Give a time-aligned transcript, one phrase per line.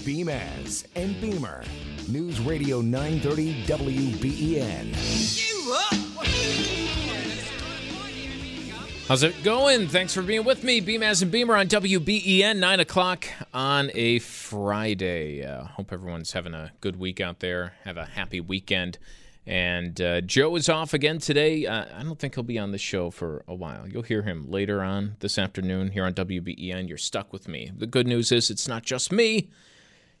[0.00, 1.62] Beamaz and Beamer.
[2.08, 4.94] News Radio 930 WBEN.
[9.06, 9.88] How's it going?
[9.88, 10.80] Thanks for being with me.
[10.80, 15.44] Beamaz and Beamer on WBEN, 9 o'clock on a Friday.
[15.44, 17.74] Uh, hope everyone's having a good week out there.
[17.84, 18.96] Have a happy weekend.
[19.46, 21.66] And uh, Joe is off again today.
[21.66, 23.86] Uh, I don't think he'll be on the show for a while.
[23.86, 26.88] You'll hear him later on this afternoon here on WBEN.
[26.88, 27.70] You're stuck with me.
[27.76, 29.50] The good news is it's not just me.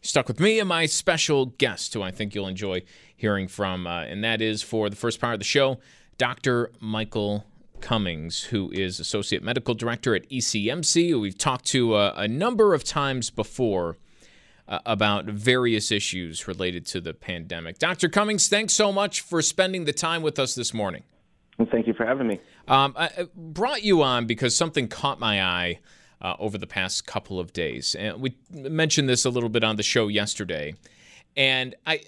[0.02, 2.82] Stuck with me and my special guest, who I think you'll enjoy
[3.14, 3.86] hearing from.
[3.86, 5.78] Uh, and that is for the first part of the show,
[6.16, 6.70] Dr.
[6.80, 7.44] Michael
[7.80, 12.72] Cummings, who is Associate Medical Director at ECMC, who we've talked to uh, a number
[12.72, 13.98] of times before
[14.68, 17.78] uh, about various issues related to the pandemic.
[17.78, 18.08] Dr.
[18.08, 21.02] Cummings, thanks so much for spending the time with us this morning.
[21.58, 22.40] Well, thank you for having me.
[22.68, 25.80] Um, I brought you on because something caught my eye
[26.20, 29.76] uh, over the past couple of days, and we mentioned this a little bit on
[29.76, 30.74] the show yesterday.
[31.36, 32.02] And I,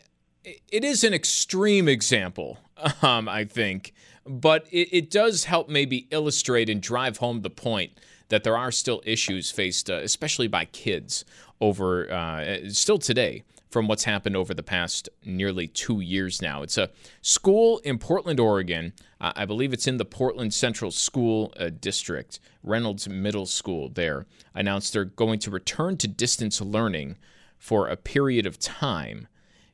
[0.45, 2.59] it is an extreme example,
[3.03, 3.95] um, I think,
[4.27, 7.93] but it, it, does help maybe illustrate and drive home the point
[8.29, 11.25] that there are still issues faced, uh, especially by kids,
[11.61, 16.63] over uh, still today from what's happened over the past nearly two years now.
[16.63, 16.91] It's a
[17.23, 18.93] school in Portland, Oregon.
[19.19, 22.39] Uh, I believe it's in the Portland Central School uh, District.
[22.63, 27.17] Reynolds Middle School there announced they're going to return to distance learning
[27.59, 29.27] for a period of time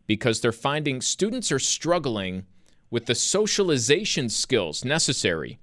[0.06, 2.47] because they're finding students are struggling
[2.91, 5.59] with the socialization skills necessary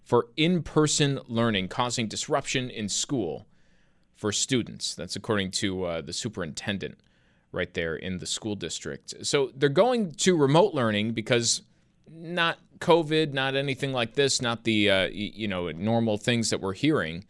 [0.00, 3.46] for in person learning, causing disruption in school
[4.14, 4.94] for students.
[4.94, 6.98] That's according to uh, the superintendent
[7.52, 9.14] right there in the school district.
[9.26, 11.62] So they're going to remote learning because
[12.10, 16.74] not COVID, not anything like this, not the uh, you know normal things that we're
[16.74, 17.24] hearing,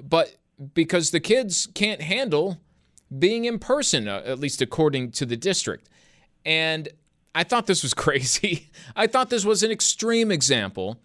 [0.00, 0.36] but
[0.74, 2.58] because the kids can't handle
[3.16, 5.88] being in person, uh, at least according to the district.
[6.44, 6.88] And
[7.34, 8.70] I thought this was crazy.
[8.96, 11.00] I thought this was an extreme example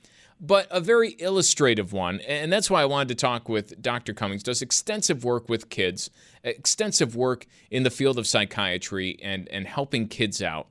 [0.45, 2.19] but a very illustrative one.
[2.19, 4.13] And that's why I wanted to talk with Dr.
[4.13, 4.43] Cummings.
[4.43, 6.11] Does extensive work with kids,
[6.43, 10.67] extensive work in the field of psychiatry and, and helping kids out.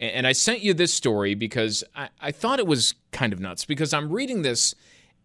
[0.00, 3.64] And I sent you this story because I, I thought it was kind of nuts
[3.64, 4.74] because I'm reading this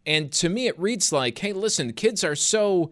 [0.05, 2.91] and to me it reads like, hey, listen, kids are so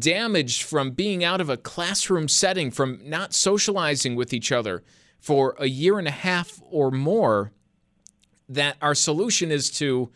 [0.00, 4.82] damaged from being out of a classroom setting, from not socializing with each other
[5.20, 7.52] for a year and a half or more,
[8.48, 10.10] that our solution is to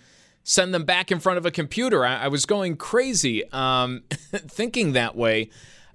[0.46, 2.06] send them back in front of a computer.
[2.06, 5.50] I, I was going crazy um, thinking that way.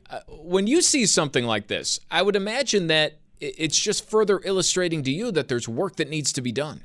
[0.09, 5.03] Uh, when you see something like this, I would imagine that it's just further illustrating
[5.03, 6.83] to you that there's work that needs to be done.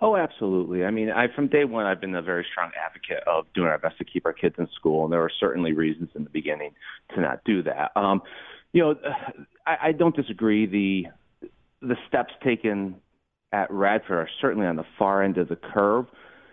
[0.00, 0.84] Oh, absolutely.
[0.84, 3.78] I mean, I from day one, I've been a very strong advocate of doing our
[3.78, 6.70] best to keep our kids in school, and there were certainly reasons in the beginning
[7.14, 7.92] to not do that.
[7.94, 8.22] Um,
[8.72, 8.94] you know,
[9.66, 10.66] I, I don't disagree.
[10.66, 11.48] The
[11.82, 12.96] the steps taken
[13.52, 16.06] at Radford are certainly on the far end of the curve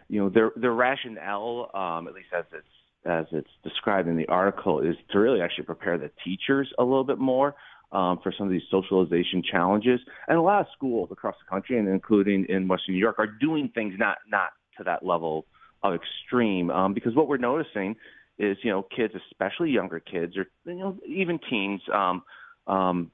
[0.09, 2.67] you know, their their rationale, um, at least as it's
[3.05, 7.03] as it's described in the article, is to really actually prepare the teachers a little
[7.03, 7.55] bit more
[7.91, 9.99] um, for some of these socialization challenges.
[10.27, 13.27] And a lot of schools across the country, and including in Western New York, are
[13.27, 15.45] doing things not not to that level
[15.83, 16.69] of extreme.
[16.69, 17.95] Um, because what we're noticing
[18.37, 22.23] is, you know, kids, especially younger kids, or you know, even teens um,
[22.67, 23.11] um,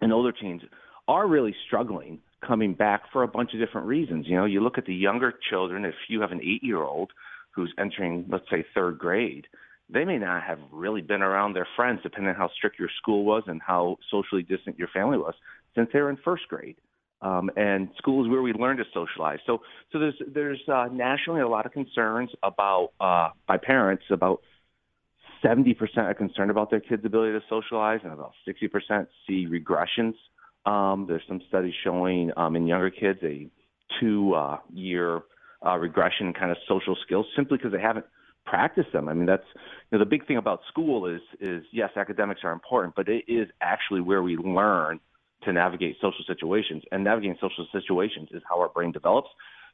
[0.00, 0.62] and older teens,
[1.06, 4.26] are really struggling coming back for a bunch of different reasons.
[4.28, 7.10] You know, you look at the younger children, if you have an eight year old
[7.50, 9.46] who's entering, let's say, third grade,
[9.90, 13.24] they may not have really been around their friends, depending on how strict your school
[13.24, 15.34] was and how socially distant your family was,
[15.74, 16.76] since they were in first grade.
[17.20, 19.38] Um, and school is where we learn to socialize.
[19.44, 24.40] So, so there's there's uh, nationally a lot of concerns about uh, by parents about
[25.44, 30.14] 70% are concerned about their kids' ability to socialize, and about 60% see regressions.
[30.68, 33.48] Um, there's some studies showing um, in younger kids a
[34.00, 35.20] two uh, year uh,
[35.70, 38.06] uh, regression kind of social skills simply because they haven't
[38.44, 39.08] practiced them.
[39.08, 39.46] I mean, that's
[39.90, 43.24] you know the big thing about school is is yes, academics are important, but it
[43.26, 45.00] is actually where we learn
[45.44, 49.28] to navigate social situations, and navigating social situations is how our brain develops.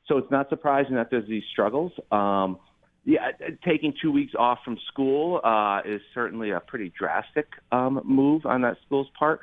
[0.07, 1.93] So it's not surprising that there's these struggles.
[2.13, 2.59] Um,
[3.07, 3.33] yeah,
[3.65, 8.63] taking two weeks off from school uh, is certainly a pretty drastic um, move on
[8.63, 9.41] that school's part.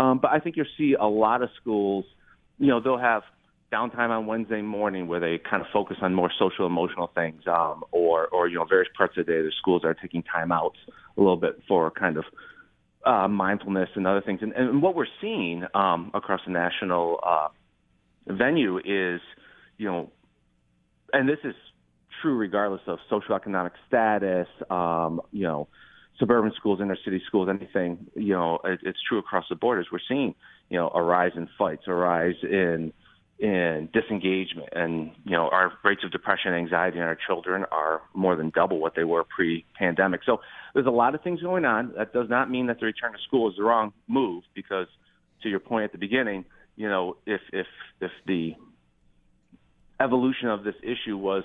[0.00, 2.06] Um, but I think you'll see a lot of schools,
[2.58, 3.22] you know, they'll have
[3.70, 7.84] downtime on Wednesday morning where they kind of focus on more social emotional things, um,
[7.92, 10.72] or or you know various parts of the day the schools are taking time out
[11.16, 12.24] a little bit for kind of
[13.04, 14.40] uh, mindfulness and other things.
[14.42, 17.48] And, and what we're seeing um, across the national uh,
[18.26, 19.20] venue is,
[19.76, 20.10] you know,
[21.12, 21.54] and this is
[22.22, 25.68] true regardless of socioeconomic status, um, you know,
[26.20, 29.88] suburban schools, inner city schools, anything, you know, it, it's true across the borders.
[29.90, 30.36] We're seeing,
[30.68, 32.92] you know, a rise in fights, a rise in
[33.40, 38.02] in disengagement, and you know, our rates of depression and anxiety in our children are
[38.12, 40.20] more than double what they were pre-pandemic.
[40.26, 40.42] So
[40.74, 41.94] there's a lot of things going on.
[41.96, 44.88] That does not mean that the return to school is the wrong move, because
[45.42, 46.44] to your point at the beginning,
[46.76, 47.66] you know, if if
[48.02, 48.54] if the
[50.00, 51.44] evolution of this issue was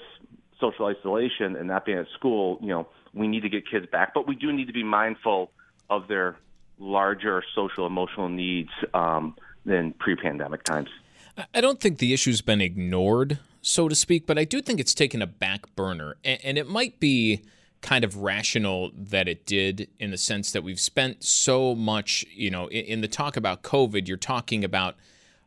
[0.60, 4.14] social isolation and not being at school, you know, we need to get kids back,
[4.14, 5.52] but we do need to be mindful
[5.90, 6.36] of their
[6.78, 9.36] larger social emotional needs um,
[9.66, 10.90] than pre-pandemic times.
[11.54, 14.94] I don't think the issue's been ignored, so to speak, but I do think it's
[14.94, 17.42] taken a back burner, and it might be
[17.82, 22.50] kind of rational that it did in the sense that we've spent so much, you
[22.50, 24.96] know, in, the talk about COVID, you're talking about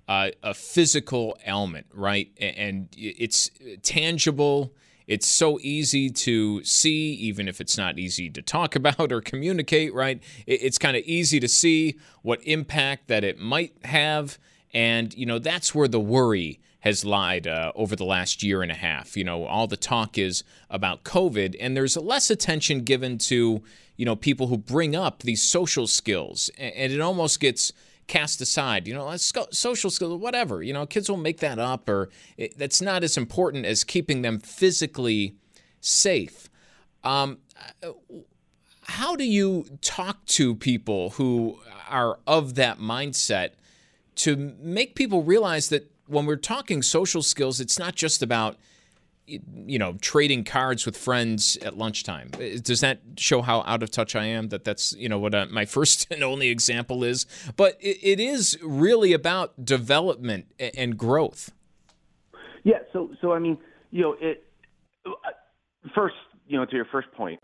[0.08, 2.30] uh, a physical ailment, right?
[2.40, 3.50] And it's
[3.82, 4.72] tangible
[5.08, 9.92] it's so easy to see, even if it's not easy to talk about or communicate,
[9.92, 10.22] right?
[10.46, 14.38] It's kind of easy to see what impact that it might have.
[14.72, 18.70] And, you know, that's where the worry has lied uh, over the last year and
[18.70, 19.16] a half.
[19.16, 23.62] You know, all the talk is about COVID, and there's less attention given to,
[23.96, 26.50] you know, people who bring up these social skills.
[26.58, 27.72] And it almost gets
[28.08, 28.88] cast aside.
[28.88, 30.62] You know, social skills, whatever.
[30.62, 34.22] You know, kids will make that up, or it, that's not as important as keeping
[34.22, 35.36] them physically
[35.80, 36.50] safe.
[37.04, 37.38] Um,
[38.82, 41.58] how do you talk to people who
[41.88, 43.50] are of that mindset
[44.16, 48.56] to make people realize that when we're talking social skills, it's not just about
[49.28, 52.30] you know, trading cards with friends at lunchtime.
[52.34, 54.48] Uh, does that show how out of touch I am?
[54.48, 57.26] That that's you know what uh, my first and only example is.
[57.56, 61.52] But it, it is really about development and growth.
[62.64, 62.78] Yeah.
[62.92, 63.58] So so I mean,
[63.90, 64.44] you know, it
[65.06, 65.10] uh,
[65.94, 66.16] first,
[66.46, 67.40] you know, to your first point,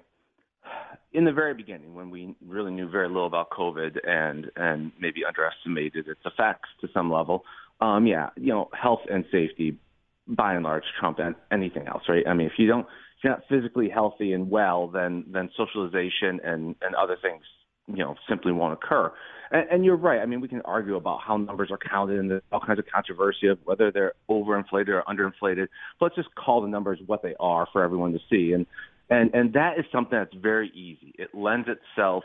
[1.12, 5.25] in the very beginning, when we really knew very little about COVID and and maybe
[5.25, 7.44] underestimated its effects to some level,
[7.81, 9.78] um, yeah, you know, health and safety
[10.26, 12.25] by and large trump and anything else, right?
[12.26, 12.87] I mean, if you don't,
[13.19, 17.43] if you're not physically healthy and well, then then socialization and and other things,
[17.87, 19.12] you know, simply won't occur.
[19.50, 20.21] And, and you're right.
[20.21, 22.87] I mean, we can argue about how numbers are counted, and there's all kinds of
[22.93, 25.69] controversy of whether they're overinflated or underinflated.
[26.00, 28.53] But let's just call the numbers what they are for everyone to see.
[28.53, 28.67] And
[29.11, 31.15] and and that is something that's very easy.
[31.19, 32.25] It lends itself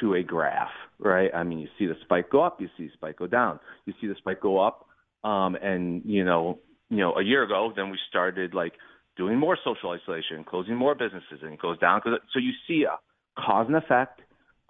[0.00, 1.30] to a graph, right?
[1.34, 3.94] I mean, you see the spike go up, you see the spike go down, you
[4.00, 4.86] see the spike go up,
[5.24, 6.58] um, and you know
[6.90, 8.72] you know, a year ago, then we started like
[9.16, 12.00] doing more social isolation, closing more businesses, and it goes down.
[12.04, 12.98] So you see a
[13.40, 14.20] cause and effect.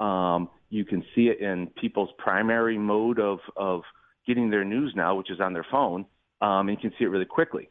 [0.00, 3.82] Um, you can see it in people's primary mode of of
[4.26, 6.04] getting their news now, which is on their phone,
[6.40, 7.70] um, and you can see it really quickly.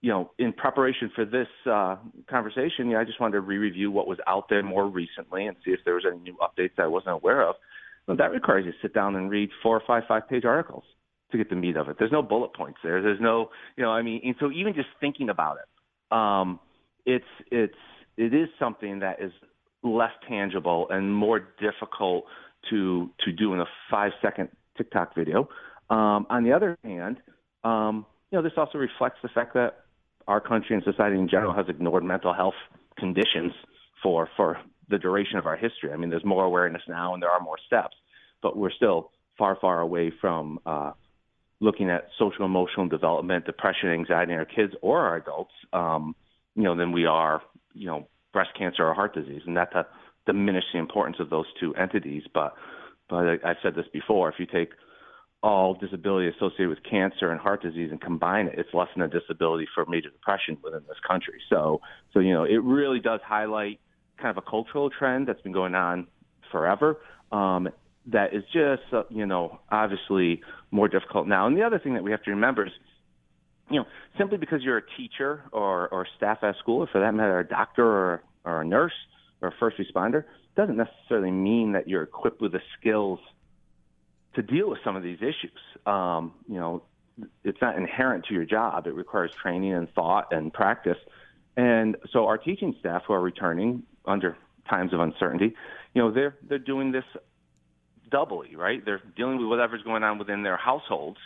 [0.00, 1.96] You know, in preparation for this uh,
[2.30, 5.72] conversation, yeah, I just wanted to re-review what was out there more recently and see
[5.72, 7.56] if there was any new updates that I wasn't aware of.
[8.06, 10.84] Well, that requires you to sit down and read four or five five-page articles
[11.30, 11.96] to get the meat of it.
[11.98, 13.02] There's no bullet points there.
[13.02, 16.60] There's no, you know, I mean, and so even just thinking about it, um,
[17.04, 17.74] it's it's
[18.16, 19.32] it is something that is
[19.82, 22.24] less tangible and more difficult
[22.70, 25.48] to to do in a five second TikTok video.
[25.90, 27.18] Um, on the other hand,
[27.64, 29.84] um, you know, this also reflects the fact that
[30.26, 32.54] our country and society in general has ignored mental health
[32.98, 33.52] conditions
[34.02, 34.58] for for
[34.90, 35.92] the duration of our history.
[35.92, 37.96] I mean, there's more awareness now, and there are more steps,
[38.42, 40.92] but we're still far, far away from uh,
[41.60, 46.14] looking at social emotional development, depression, anxiety in our kids or our adults, um,
[46.54, 47.42] you know, than we are,
[47.74, 49.86] you know, breast cancer or heart disease, and not to
[50.26, 52.22] diminish the importance of those two entities.
[52.32, 52.54] But,
[53.08, 54.70] but I've said this before: if you take
[55.42, 59.08] all disability associated with cancer and heart disease and combine it, it's less than a
[59.08, 61.40] disability for major depression within this country.
[61.48, 61.80] So,
[62.12, 63.78] so you know, it really does highlight
[64.16, 66.08] kind of a cultural trend that's been going on
[66.50, 66.98] forever.
[67.30, 67.68] Um,
[68.10, 71.46] that is just, uh, you know, obviously more difficult now.
[71.46, 72.72] And the other thing that we have to remember is,
[73.70, 73.86] you know,
[74.16, 77.46] simply because you're a teacher or, or staff at school, or for that matter, a
[77.46, 78.94] doctor or, or a nurse
[79.42, 80.24] or a first responder,
[80.56, 83.20] doesn't necessarily mean that you're equipped with the skills
[84.34, 85.60] to deal with some of these issues.
[85.86, 86.82] Um, you know,
[87.44, 88.86] it's not inherent to your job.
[88.86, 90.98] It requires training and thought and practice.
[91.56, 94.36] And so our teaching staff who are returning under
[94.70, 95.54] times of uncertainty,
[95.94, 97.04] you know, they're they're doing this
[98.10, 98.84] doubly, right?
[98.84, 101.18] They're dealing with whatever's going on within their households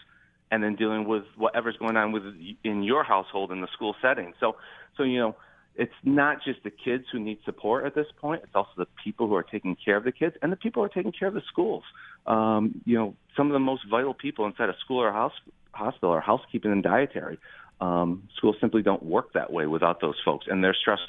[0.51, 2.23] and then dealing with whatever's going on with
[2.63, 4.35] in your household in the school setting.
[4.39, 4.57] So
[4.97, 5.37] so you know,
[5.75, 8.43] it's not just the kids who need support at this point.
[8.45, 10.87] It's also the people who are taking care of the kids and the people who
[10.87, 11.85] are taking care of the schools.
[12.27, 15.33] Um, you know, some of the most vital people inside a school or house,
[15.73, 17.39] hospital are housekeeping and dietary.
[17.81, 21.03] Um, schools simply don't work that way without those folks, and they're stressed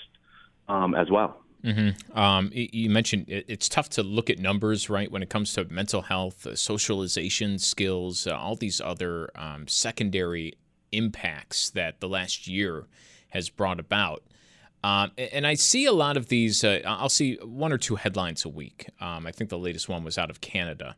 [0.67, 1.42] um, as well.
[1.63, 2.17] Mm-hmm.
[2.17, 6.01] Um, you mentioned it's tough to look at numbers, right, when it comes to mental
[6.01, 10.53] health, uh, socialization skills, uh, all these other um, secondary
[10.91, 12.85] impacts that the last year
[13.29, 14.23] has brought about.
[14.83, 16.63] Um, and I see a lot of these.
[16.63, 18.89] Uh, I'll see one or two headlines a week.
[18.99, 20.97] Um, I think the latest one was out of Canada,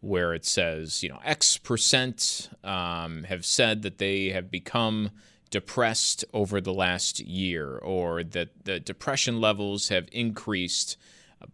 [0.00, 5.10] where it says, you know, X percent um, have said that they have become
[5.50, 10.96] depressed over the last year, or that the depression levels have increased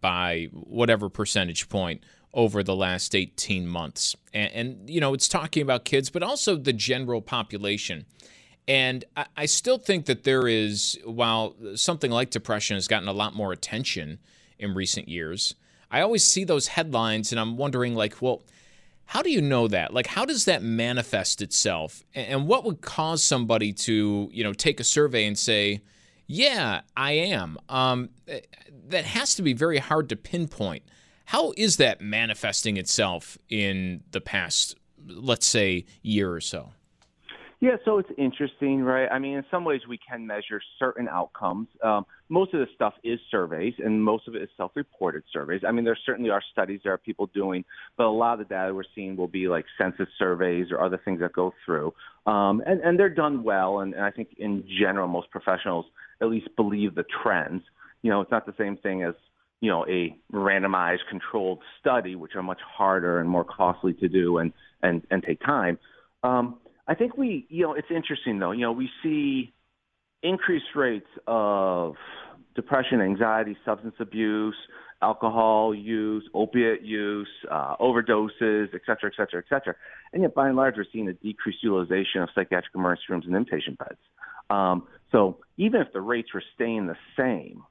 [0.01, 4.15] by whatever percentage point over the last 18 months.
[4.33, 8.05] And, and you know, it's talking about kids, but also the general population.
[8.67, 13.13] And I, I still think that there is, while something like depression has gotten a
[13.13, 14.19] lot more attention
[14.59, 15.55] in recent years,
[15.89, 18.41] I always see those headlines and I'm wondering, like, well,
[19.05, 19.93] how do you know that?
[19.93, 22.03] Like, how does that manifest itself?
[22.13, 25.81] And what would cause somebody to, you know, take a survey and say,
[26.27, 27.57] yeah, I am?
[27.69, 28.09] Um,
[28.87, 30.83] that has to be very hard to pinpoint.
[31.25, 34.75] How is that manifesting itself in the past,
[35.07, 36.71] let's say, year or so?
[37.61, 39.07] Yeah, so it's interesting, right?
[39.11, 41.67] I mean, in some ways, we can measure certain outcomes.
[41.83, 45.61] Um, most of the stuff is surveys, and most of it is self-reported surveys.
[45.67, 47.63] I mean, there certainly are studies there are people doing,
[47.97, 50.99] but a lot of the data we're seeing will be like census surveys or other
[51.03, 51.93] things that go through,
[52.25, 53.79] um, and and they're done well.
[53.79, 55.85] And, and I think in general, most professionals
[56.21, 57.63] at least believe the trends.
[58.01, 59.13] You know, it's not the same thing as
[59.61, 64.39] you know a randomized controlled study, which are much harder and more costly to do
[64.39, 64.51] and
[64.81, 65.77] and and take time.
[66.23, 68.51] Um, I think we, you know, it's interesting though.
[68.51, 69.53] You know, we see
[70.27, 71.95] increased rates of
[72.55, 74.55] depression, anxiety, substance abuse,
[75.01, 79.75] alcohol use, opiate use, uh, overdoses, et cetera, et cetera, et cetera.
[80.13, 83.35] And yet, by and large, we're seeing a decreased utilization of psychiatric emergency rooms and
[83.35, 83.99] inpatient beds.
[84.49, 87.63] Um, so even if the rates were staying the same,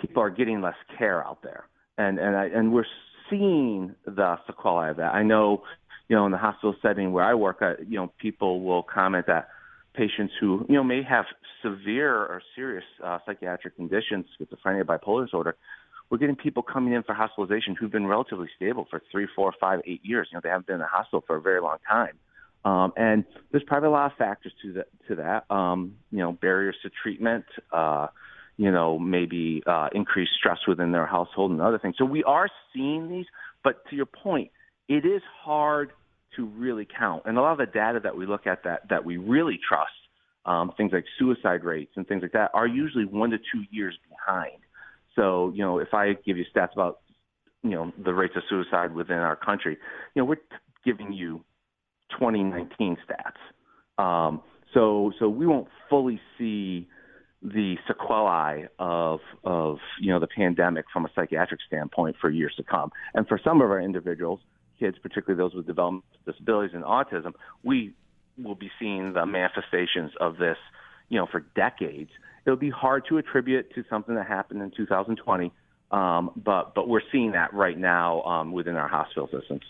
[0.00, 1.64] people are getting less care out there,
[1.98, 2.84] and and I, and we're
[3.28, 5.14] seeing the sequelae of that.
[5.14, 5.62] I know
[6.10, 9.26] you know, in the hospital setting where I work, uh, you know, people will comment
[9.28, 9.48] that
[9.94, 11.24] patients who, you know, may have
[11.62, 15.56] severe or serious uh, psychiatric conditions, schizophrenia, bipolar disorder,
[16.10, 19.80] we're getting people coming in for hospitalization who've been relatively stable for three, four, five,
[19.86, 20.28] eight years.
[20.30, 22.18] You know, they haven't been in the hospital for a very long time.
[22.64, 24.88] Um, and there's probably a lot of factors to that.
[25.08, 28.08] To that, um, you know, barriers to treatment, uh,
[28.56, 31.94] you know, maybe uh, increased stress within their household and other things.
[31.96, 33.26] So we are seeing these,
[33.64, 34.50] but to your point,
[34.88, 35.92] it is hard
[36.36, 37.22] to really count.
[37.26, 39.92] And a lot of the data that we look at that, that we really trust,
[40.46, 43.96] um, things like suicide rates and things like that, are usually one to two years
[44.08, 44.58] behind.
[45.16, 47.00] So, you know, if I give you stats about,
[47.62, 49.76] you know, the rates of suicide within our country,
[50.14, 50.36] you know, we're
[50.84, 51.44] giving you
[52.18, 54.02] 2019 stats.
[54.02, 56.88] Um, so, so we won't fully see
[57.42, 62.62] the sequelae of of you know the pandemic from a psychiatric standpoint for years to
[62.62, 62.90] come.
[63.14, 64.40] And for some of our individuals,
[64.80, 67.92] kids, particularly those with developmental disabilities and autism, we
[68.42, 70.56] will be seeing the manifestations of this,
[71.08, 72.10] you know, for decades.
[72.46, 75.52] It'll be hard to attribute to something that happened in 2020,
[75.90, 79.62] um, but but we're seeing that right now um, within our hospital systems.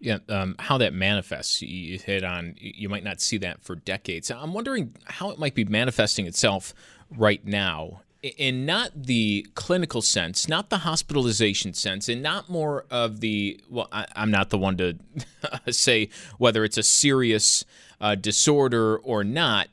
[0.00, 2.54] Yeah, um, how that manifests, you hit on.
[2.58, 4.30] You might not see that for decades.
[4.30, 6.72] I'm wondering how it might be manifesting itself
[7.10, 13.20] right now in not the clinical sense, not the hospitalization sense, and not more of
[13.20, 14.96] the well, I, am not the one to
[15.70, 17.64] say whether it's a serious
[18.00, 19.68] uh, disorder or not,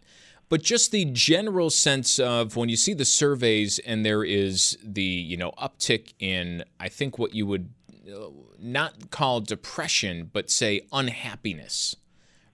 [0.49, 5.01] but just the general sense of when you see the surveys and there is the
[5.01, 7.69] you know uptick in I think what you would
[8.07, 8.27] uh,
[8.59, 11.95] not call depression, but say unhappiness,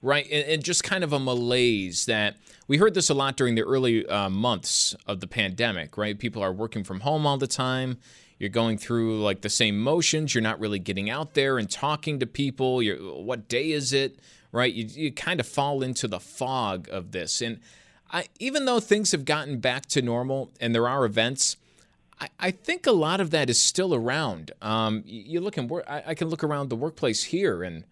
[0.01, 0.25] right?
[0.31, 2.37] And, and, just kind of a malaise that
[2.67, 6.17] we heard this a lot during the early uh, months of the pandemic, right?
[6.17, 7.97] People are working from home all the time.
[8.39, 10.33] You're going through like the same motions.
[10.33, 12.81] You're not really getting out there and talking to people.
[12.81, 14.19] You're, what day is it?
[14.51, 14.73] Right?
[14.73, 17.41] You, you kind of fall into the fog of this.
[17.41, 17.59] And
[18.11, 21.57] I, even though things have gotten back to normal and there are events,
[22.19, 24.51] I, I think a lot of that is still around.
[24.61, 27.83] Um, you, look and I, I can look around the workplace here and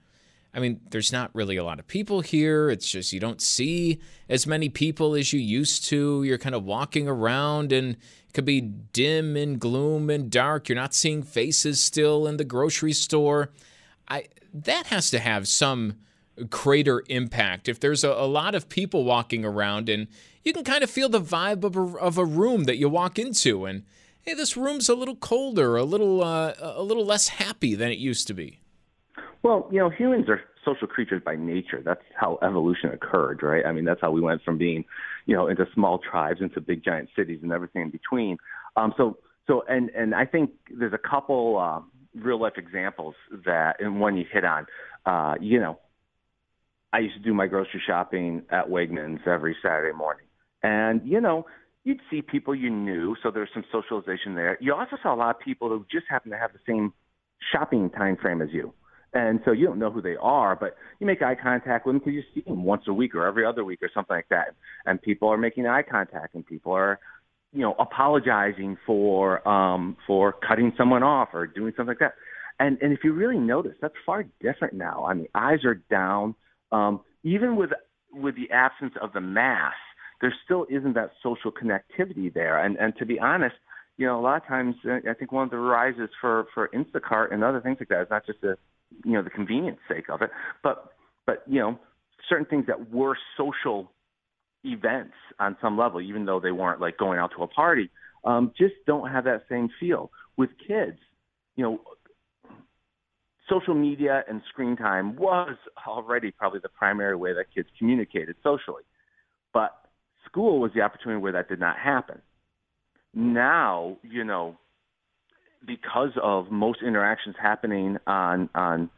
[0.53, 2.69] I mean, there's not really a lot of people here.
[2.69, 6.23] It's just you don't see as many people as you used to.
[6.23, 10.67] You're kind of walking around and it could be dim and gloom and dark.
[10.67, 13.51] You're not seeing faces still in the grocery store.
[14.07, 15.97] I that has to have some
[16.49, 20.07] greater impact if there's a, a lot of people walking around and
[20.43, 23.19] you can kind of feel the vibe of a, of a room that you walk
[23.19, 23.83] into and
[24.21, 27.97] hey this room's a little colder a little uh, a little less happy than it
[27.97, 28.61] used to be
[29.43, 33.71] well you know humans are social creatures by nature that's how evolution occurred right i
[33.71, 34.83] mean that's how we went from being
[35.25, 38.37] you know into small tribes into big giant cities and everything in between
[38.75, 39.17] um so
[39.47, 41.79] so and and i think there's a couple uh,
[42.21, 43.15] real life examples
[43.45, 44.65] that and one you hit on
[45.05, 45.79] uh you know
[46.91, 50.25] I used to do my grocery shopping at Wegmans every Saturday morning.
[50.63, 51.45] And, you know,
[51.83, 54.57] you'd see people you knew, so there's some socialization there.
[54.59, 56.93] You also saw a lot of people who just happen to have the same
[57.51, 58.73] shopping time frame as you.
[59.13, 61.99] And so you don't know who they are, but you make eye contact with them
[61.99, 64.55] because you see them once a week or every other week or something like that.
[64.85, 66.99] And people are making eye contact and people are,
[67.51, 72.13] you know, apologizing for um for cutting someone off or doing something like that.
[72.59, 75.05] And and if you really notice, that's far different now.
[75.05, 76.35] I mean, eyes are down
[76.71, 77.71] um, even with
[78.11, 79.73] with the absence of the mass,
[80.21, 82.63] there still isn't that social connectivity there.
[82.63, 83.55] And and to be honest,
[83.97, 86.69] you know, a lot of times uh, I think one of the rises for for
[86.69, 88.57] Instacart and other things like that is not just the
[89.05, 90.31] you know the convenience sake of it,
[90.63, 90.93] but
[91.25, 91.79] but you know
[92.27, 93.91] certain things that were social
[94.63, 97.89] events on some level, even though they weren't like going out to a party,
[98.23, 100.97] um, just don't have that same feel with kids.
[101.55, 101.81] You know,
[103.49, 105.55] social media and screen time was
[105.87, 108.83] already probably the primary way that kids communicated socially.
[109.53, 109.71] But
[110.25, 112.21] school was the opportunity where that did not happen.
[113.13, 114.57] Now, you know,
[115.65, 118.89] because of most interactions happening on on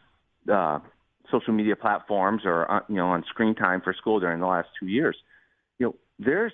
[0.51, 0.79] uh,
[1.31, 4.67] social media platforms or uh, you know on screen time for school during the last
[4.79, 5.15] two years,
[5.79, 6.53] you know, there's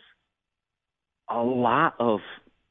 [1.29, 2.19] a lot of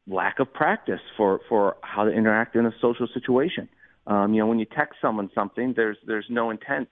[0.07, 3.68] lack of practice for for how to interact in a social situation.
[4.07, 6.88] Um, you know, when you text someone something, there's there's no intent,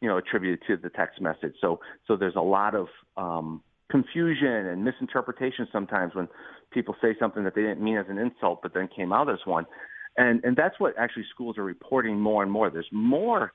[0.00, 1.54] you know, attributed to the text message.
[1.60, 6.28] So so there's a lot of um, confusion and misinterpretation sometimes when
[6.76, 9.38] people say something that they didn't mean as an insult, but then came out as
[9.46, 9.64] one.
[10.18, 12.68] And and that's what actually schools are reporting more and more.
[12.68, 13.54] There's more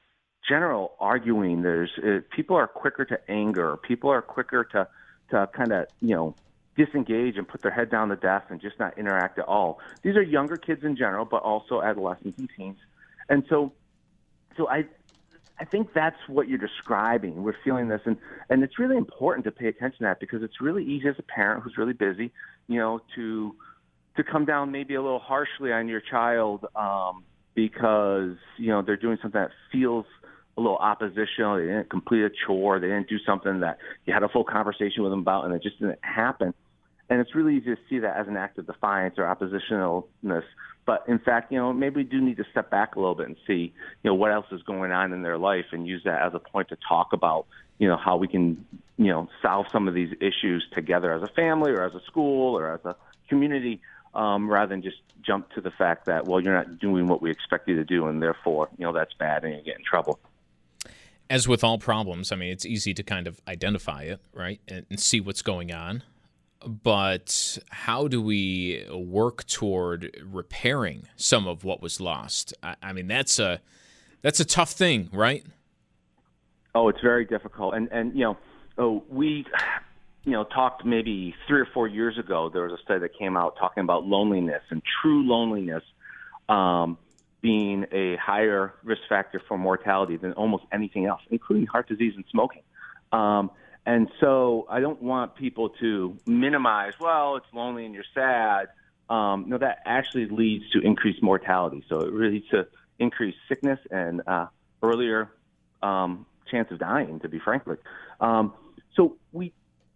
[0.50, 1.62] general arguing.
[1.62, 3.78] There's uh, people are quicker to anger.
[3.78, 4.88] People are quicker to
[5.30, 6.36] to kind of you know
[6.76, 9.80] disengage and put their head down the desk and just not interact at all.
[10.02, 12.78] These are younger kids in general, but also adolescents and teens.
[13.30, 13.74] And so,
[14.58, 14.86] so I,
[15.62, 17.44] I think that's what you're describing.
[17.44, 18.18] We're feeling this, and
[18.50, 21.22] and it's really important to pay attention to that because it's really easy as a
[21.24, 22.32] parent who's really busy,
[22.68, 23.56] you know, to
[24.18, 28.98] to come down maybe a little harshly on your child um, because you know they're
[28.98, 30.08] doing something that feels
[30.58, 31.58] a little oppositional.
[31.58, 32.80] They didn't complete a chore.
[32.80, 35.62] They didn't do something that you had a full conversation with them about, and it
[35.62, 36.56] just didn't happen.
[37.08, 40.44] And it's really easy to see that as an act of defiance or oppositionalness.
[40.86, 43.28] But in fact, you know, maybe we do need to step back a little bit
[43.28, 46.22] and see, you know, what else is going on in their life and use that
[46.22, 47.46] as a point to talk about,
[47.78, 48.66] you know, how we can,
[48.98, 52.58] you know, solve some of these issues together as a family or as a school
[52.58, 52.96] or as a
[53.30, 53.82] community,
[54.16, 57.30] um, rather than just jump to the fact that, well, you're not doing what we
[57.30, 60.20] expect you to do, and therefore, you know, that's bad and you get in trouble
[61.32, 64.86] as with all problems, I mean, it's easy to kind of identify it, right, and,
[64.90, 66.04] and see what's going on.
[66.66, 72.54] But how do we work toward repairing some of what was lost?
[72.62, 73.62] I, I mean, that's a
[74.22, 75.44] that's a tough thing, right?
[76.74, 78.38] Oh, it's very difficult, and and you know,
[78.78, 79.46] oh, we
[80.24, 82.50] you know talked maybe three or four years ago.
[82.52, 85.84] There was a study that came out talking about loneliness and true loneliness.
[86.48, 86.98] Um,
[87.42, 92.24] being a higher risk factor for mortality than almost anything else, including heart disease and
[92.30, 92.62] smoking.
[93.12, 93.50] Um,
[93.86, 98.68] and so I don't want people to minimize, well, it's lonely and you're sad.
[99.10, 101.84] Um, no, that actually leads to increased mortality.
[101.90, 102.68] So it really leads to
[103.00, 104.48] increased sickness and uh,
[104.84, 105.32] earlier
[105.82, 107.78] um, chance of dying, to be frankly.
[108.20, 108.54] Um,
[108.96, 109.54] so we,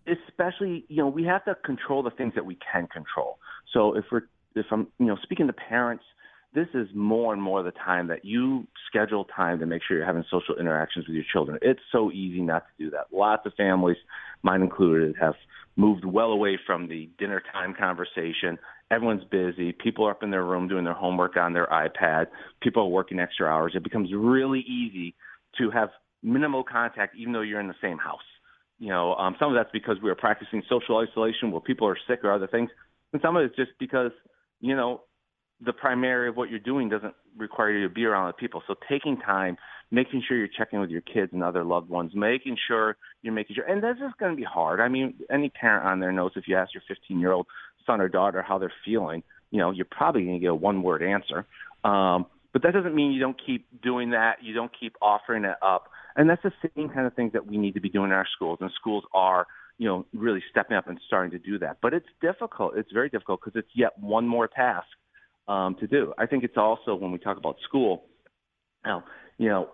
[0.08, 3.38] especially, you know, we have to control the things that we can control.
[3.72, 4.24] So if we're,
[4.56, 6.04] if I'm, you know, speaking to parents
[6.56, 10.06] this is more and more the time that you schedule time to make sure you're
[10.06, 11.60] having social interactions with your children.
[11.62, 13.08] It's so easy not to do that.
[13.12, 13.98] Lots of families,
[14.42, 15.36] mine included, have
[15.76, 18.58] moved well away from the dinner time conversation.
[18.90, 19.74] Everyone's busy.
[19.74, 22.28] People are up in their room doing their homework on their iPad.
[22.62, 23.74] People are working extra hours.
[23.76, 25.14] It becomes really easy
[25.58, 25.90] to have
[26.24, 28.20] minimal contact, even though you're in the same house.
[28.80, 31.98] You know, um, some of that's because we are practicing social isolation where people are
[32.08, 32.70] sick or other things,
[33.14, 34.12] and some of it's just because
[34.60, 35.02] you know
[35.64, 38.62] the primary of what you're doing doesn't require you to be around other people.
[38.68, 39.58] So taking time,
[39.92, 43.56] making sure you're checking with your kids and other loved ones, making sure you're making
[43.56, 44.80] sure, and this is going to be hard.
[44.80, 47.48] I mean, any parent on there knows if you ask your 15 year old
[47.86, 50.84] son or daughter how they're feeling, you know, you're probably going to get a one
[50.84, 51.46] word answer.
[51.84, 54.38] Um, but that doesn't mean you don't keep doing that.
[54.42, 55.90] You don't keep offering it up.
[56.16, 58.28] And that's the same kind of things that we need to be doing in our
[58.34, 58.60] schools.
[58.62, 59.46] And schools are,
[59.78, 61.78] you know, really stepping up and starting to do that.
[61.82, 62.78] But it's difficult.
[62.78, 64.88] It's very difficult because it's yet one more task
[65.48, 66.14] um, to do.
[66.18, 68.06] I think it's also when we talk about school,
[68.86, 69.04] now,
[69.38, 69.70] you know,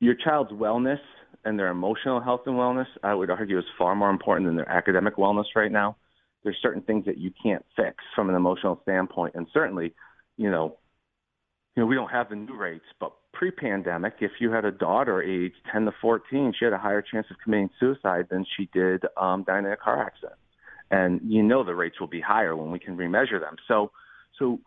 [0.00, 1.00] your child's wellness
[1.44, 4.68] and their emotional health and wellness, I would argue, is far more important than their
[4.68, 5.96] academic wellness right now.
[6.42, 9.94] There's certain things that you can't fix from an emotional standpoint, and certainly,
[10.36, 10.76] you know,
[11.74, 15.22] you know, we don't have the new rates, but pre-pandemic, if you had a daughter
[15.22, 19.04] age 10 to 14, she had a higher chance of committing suicide than she did
[19.16, 20.34] um, dying in a car accident
[20.90, 23.56] and you know the rates will be higher when we can remeasure them.
[23.66, 23.90] So,
[24.38, 24.60] so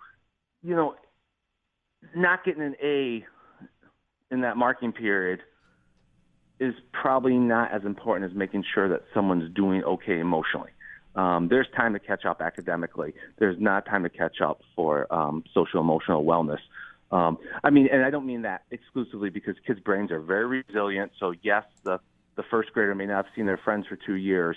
[0.63, 0.95] you know,
[2.15, 3.25] not getting an A
[4.31, 5.41] in that marking period
[6.59, 10.71] is probably not as important as making sure that someone's doing okay emotionally.
[11.15, 13.13] Um, there's time to catch up academically.
[13.39, 16.59] There's not time to catch up for um, social emotional wellness.
[17.11, 21.11] Um, I mean, and I don't mean that exclusively because kids' brains are very resilient.
[21.19, 21.99] So yes, the
[22.35, 24.55] the first grader may not have seen their friends for two years,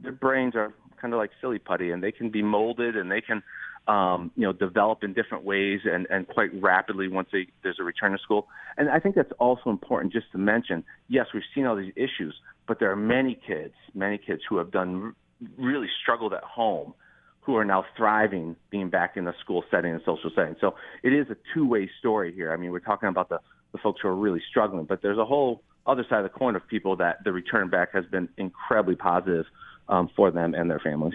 [0.00, 3.20] their brains are kind of like silly putty, and they can be molded and they
[3.20, 3.42] can,
[3.86, 7.84] um, you know, develop in different ways and, and quite rapidly once they, there's a
[7.84, 8.48] return to school.
[8.76, 10.84] And I think that's also important just to mention.
[11.08, 12.34] Yes, we've seen all these issues,
[12.66, 15.14] but there are many kids, many kids who have done
[15.58, 16.94] really struggled at home
[17.42, 20.56] who are now thriving being back in the school setting and social setting.
[20.60, 22.52] So it is a two-way story here.
[22.52, 23.38] I mean, we're talking about the,
[23.70, 26.56] the folks who are really struggling, but there's a whole other side of the coin
[26.56, 29.46] of people that the return back has been incredibly positive
[29.88, 31.14] um, for them and their families.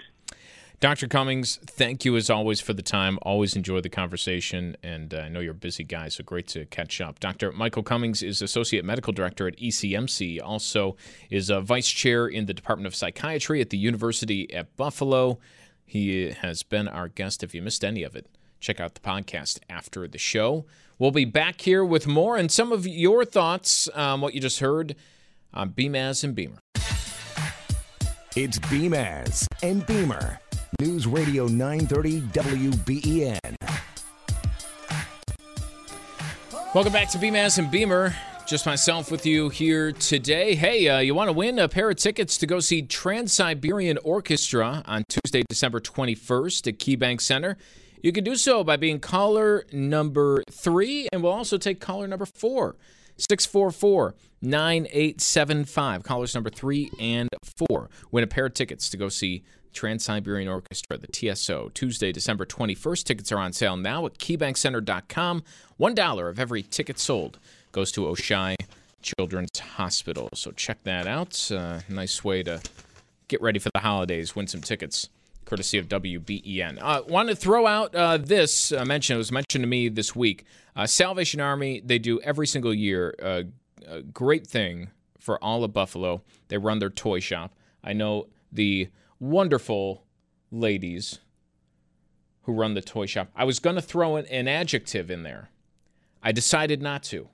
[0.82, 1.06] Dr.
[1.06, 3.16] Cummings, thank you as always for the time.
[3.22, 6.66] Always enjoy the conversation, and uh, I know you're a busy guy, so great to
[6.66, 7.20] catch up.
[7.20, 7.52] Dr.
[7.52, 10.96] Michael Cummings is Associate Medical Director at ECMC, also
[11.30, 15.38] is a Vice Chair in the Department of Psychiatry at the University at Buffalo.
[15.84, 17.44] He has been our guest.
[17.44, 18.26] If you missed any of it,
[18.58, 20.64] check out the podcast after the show.
[20.98, 24.58] We'll be back here with more and some of your thoughts on what you just
[24.58, 24.96] heard
[25.54, 26.58] on Beamaz and Beamer.
[28.34, 30.38] It's Beamaz and Beamer.
[30.80, 33.56] News Radio 930 WBEN.
[36.74, 38.14] Welcome back to Beamaz and Beamer.
[38.48, 40.54] Just myself with you here today.
[40.54, 43.98] Hey, uh, you want to win a pair of tickets to go see Trans Siberian
[44.02, 47.58] Orchestra on Tuesday, December 21st at KeyBank Center?
[48.02, 52.24] You can do so by being caller number three, and we'll also take caller number
[52.24, 52.76] four.
[53.16, 56.02] 644 9875.
[56.02, 60.48] Callers number three and four win a pair of tickets to go see Trans Siberian
[60.48, 63.04] Orchestra, the TSO, Tuesday, December 21st.
[63.04, 65.42] Tickets are on sale now at KeyBankCenter.com.
[65.80, 67.38] $1 of every ticket sold
[67.72, 68.56] goes to Oishei
[69.00, 70.28] Children's Hospital.
[70.34, 71.50] So check that out.
[71.50, 72.60] Uh, nice way to
[73.28, 75.08] get ready for the holidays, win some tickets
[75.44, 76.78] courtesy of WBEN.
[76.80, 79.16] Uh, want to throw out uh, this uh, mention.
[79.16, 80.44] It was mentioned to me this week.
[80.74, 83.42] Uh, Salvation Army, they do every single year uh,
[83.86, 86.22] a great thing for all of Buffalo.
[86.48, 87.54] They run their toy shop.
[87.84, 90.04] I know the wonderful
[90.50, 91.18] ladies
[92.42, 93.28] who run the toy shop.
[93.36, 95.50] I was going to throw an, an adjective in there.
[96.22, 97.28] I decided not to.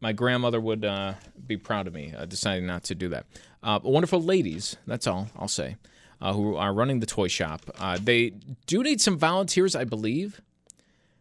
[0.00, 1.14] My grandmother would uh,
[1.46, 2.14] be proud of me.
[2.16, 3.26] I decided not to do that.
[3.62, 5.76] Uh, wonderful ladies, that's all I'll say
[6.20, 7.62] uh, who are running the toy shop.
[7.78, 8.30] Uh, they
[8.66, 10.40] do need some volunteers, I believe.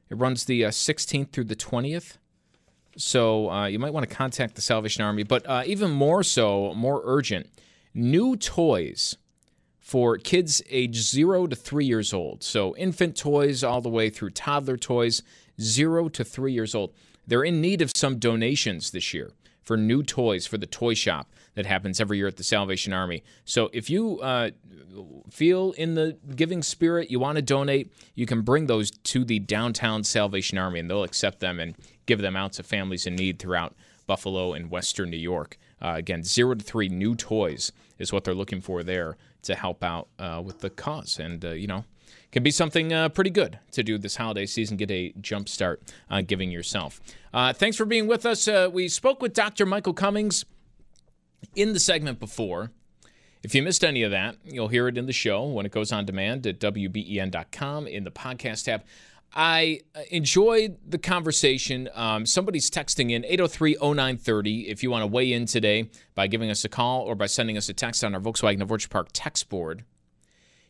[0.10, 2.18] It runs the uh, 16th through the 20th.
[2.98, 5.24] So uh, you might want to contact the Salvation Army.
[5.24, 7.48] But uh, even more so, more urgent,
[7.94, 9.18] new toys
[9.80, 12.44] for kids age zero to three years old.
[12.44, 15.22] So infant toys all the way through toddler toys,
[15.62, 16.94] zero to three years old.
[17.26, 19.32] They're in need of some donations this year
[19.62, 23.24] for new toys for the toy shop that happens every year at the Salvation Army.
[23.44, 24.52] So if you uh,
[25.30, 29.40] feel in the giving spirit, you want to donate, you can bring those to the
[29.40, 33.40] downtown Salvation Army and they'll accept them and give them out to families in need
[33.40, 35.58] throughout Buffalo and Western New York.
[35.82, 39.84] Uh, again, zero to three new toys is what they're looking for there to help
[39.84, 41.20] out uh, with the cause.
[41.20, 41.86] And, uh, you know,
[42.32, 44.78] can be something uh, pretty good to do this holiday season.
[44.78, 47.00] Get a jump start on giving yourself.
[47.34, 48.48] Uh, thanks for being with us.
[48.48, 49.66] Uh, we spoke with Dr.
[49.66, 50.46] Michael Cummings
[51.56, 52.72] in the segment before.
[53.44, 55.92] If you missed any of that, you'll hear it in the show when it goes
[55.92, 58.84] on demand at WBEN.com in the podcast tab.
[59.34, 61.90] I uh, enjoyed the conversation.
[61.94, 66.50] Um, somebody's texting in 803 0930 if you want to weigh in today by giving
[66.50, 69.10] us a call or by sending us a text on our Volkswagen of Orchard Park
[69.14, 69.84] text board.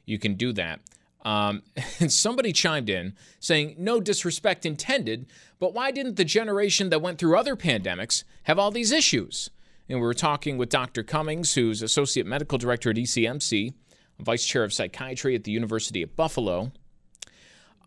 [0.06, 0.80] You can do that.
[1.24, 1.64] Um,
[2.00, 5.28] and somebody chimed in saying, no disrespect intended,
[5.60, 9.50] but why didn't the generation that went through other pandemics have all these issues?
[9.89, 11.04] And we were talking with Dr.
[11.04, 13.73] Cummings, who's Associate Medical Director at ECMC,
[14.19, 16.71] Vice Chair of Psychiatry at the University of Buffalo.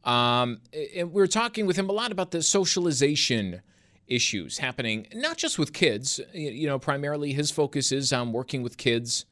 [0.05, 0.61] Um,
[0.97, 3.61] and we were talking with him a lot about the socialization
[4.07, 6.21] issues happening, not just with kids.
[6.33, 9.27] You know, primarily his focus is on working with kids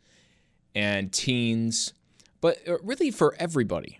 [0.74, 1.94] and teens,
[2.40, 3.98] but uh, really for everybody.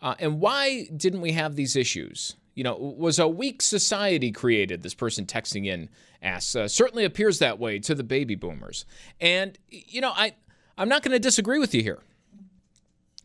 [0.00, 2.36] Uh, and why didn't we have these issues?
[2.56, 4.82] You know, was a weak society created?
[4.82, 5.88] This person texting in
[6.22, 6.56] asks.
[6.56, 8.84] Uh, certainly appears that way to the baby boomers.
[9.20, 10.34] And you know, I
[10.76, 12.00] I'm not going to disagree with you here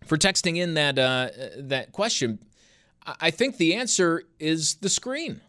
[0.06, 2.40] for texting in that uh, that question.
[3.20, 5.42] I think the answer is the screen.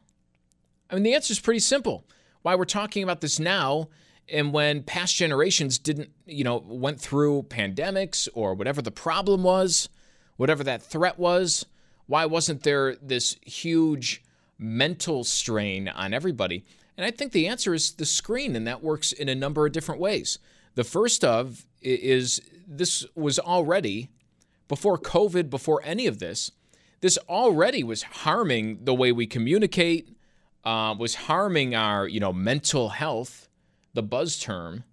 [0.90, 2.06] I mean, the answer is pretty simple.
[2.42, 3.88] Why we're talking about this now,
[4.28, 9.88] and when past generations didn't, you know, went through pandemics or whatever the problem was,
[10.36, 11.66] whatever that threat was,
[12.06, 14.22] why wasn't there this huge
[14.58, 16.64] mental strain on everybody?
[16.96, 19.72] And I think the answer is the screen, and that works in a number of
[19.72, 20.38] different ways.
[20.74, 24.10] The first of is this was already
[24.68, 26.50] before COVID, before any of this,
[27.00, 30.16] this already was harming the way we communicate,
[30.64, 33.48] uh, was harming our, you know, mental health,
[33.92, 34.84] the buzz term,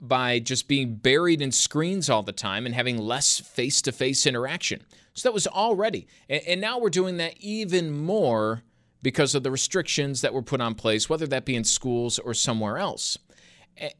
[0.00, 4.26] by just being buried in screens all the time and having less face to face
[4.26, 4.84] interaction.
[5.16, 6.06] So that was already.
[6.28, 8.62] And, now we're doing that even more
[9.02, 12.34] because of the restrictions that were put on place, whether that be in schools or
[12.34, 13.16] somewhere else.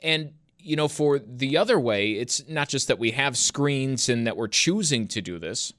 [0.01, 4.27] And you know, for the other way, it's not just that we have screens and
[4.27, 5.73] that we're choosing to do this,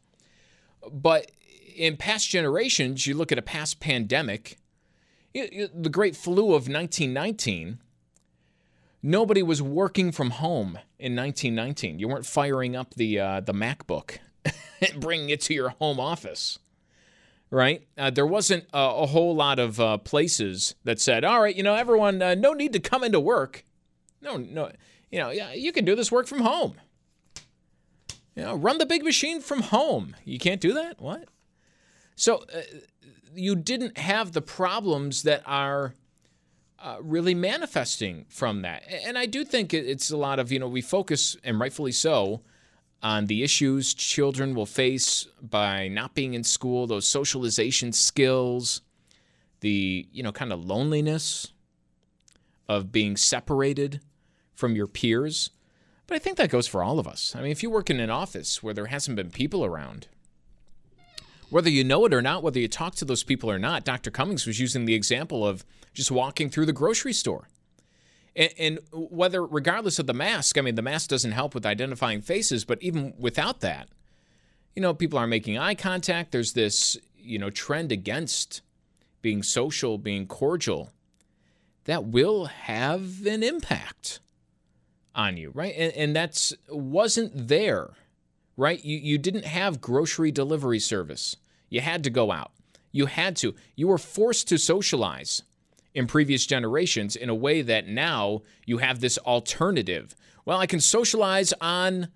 [0.91, 1.30] but
[1.76, 4.58] in past generations, you look at a past pandemic,
[5.34, 7.80] the great flu of 1919,
[9.04, 12.00] nobody was working from home in 1919.
[12.00, 14.19] You weren't firing up the uh, the MacBook
[15.00, 16.60] bringing it to your home office,
[17.50, 17.86] right?
[17.98, 21.64] Uh, there wasn't a, a, whole lot of uh, places that said, "All right, you
[21.64, 23.66] know, everyone, uh, no need to come into work."
[24.22, 24.72] No, no,
[25.12, 26.76] you know, yeah, you can do this work from home.
[28.36, 30.16] You know, run the big machine from home.
[30.24, 31.02] You can't do that?
[31.02, 31.26] What?
[32.16, 32.62] So uh,
[33.34, 35.94] you didn't have the problems that are
[36.80, 38.84] uh, really manifesting from that.
[39.06, 42.42] And I do think it's a lot of, you know, we focus, and rightfully so,
[43.04, 48.82] on the issues children will face by not being in school, those socialization skills,
[49.62, 51.48] the, you know, kind of loneliness
[52.68, 54.02] of being separated
[54.54, 55.52] from your peers.
[56.08, 57.36] But I think that goes for all of us.
[57.36, 60.08] I mean, if you work in an office where there hasn't been people around,
[61.50, 64.12] whether you know it or not, whether you talk to those people or not, Dr.
[64.12, 67.48] Cummings was using the example of just walking through the grocery store.
[68.38, 72.21] And, and, whether, regardless of the mask, I mean, the mask doesn't help with identifying
[72.21, 73.89] faces, but even without that,
[74.76, 76.32] you know, people aren't making eye contact.
[76.32, 78.62] There's this, you know, trend against
[79.23, 80.91] being social, being cordial
[81.86, 84.19] that will have an impact
[85.15, 85.73] on you, right?
[85.76, 87.89] And, and that's wasn't there,
[88.56, 88.84] right?
[88.86, 91.38] You, you didn't have grocery delivery service.
[91.69, 92.52] You had to go out.
[92.91, 93.56] You had to.
[93.76, 95.41] You were forced to socialize
[95.98, 100.16] in previous generations in a way that now you have this alternative.
[100.46, 102.12] Well, I can socialize online,